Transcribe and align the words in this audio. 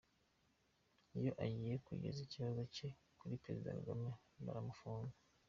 Iyo 1.17 1.31
agiye 1.45 1.75
kugeza 1.87 2.19
ikibazo 2.23 2.61
cye 2.75 2.87
kuri 3.19 3.41
Perezida 3.43 3.75
Kagame 3.77 4.09
baramufunga. 4.45 5.15